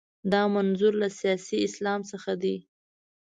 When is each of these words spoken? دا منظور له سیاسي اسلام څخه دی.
دا 0.31 0.41
منظور 0.55 0.93
له 1.01 1.07
سیاسي 1.19 1.57
اسلام 1.67 1.99
څخه 2.11 2.31
دی. 2.43 2.55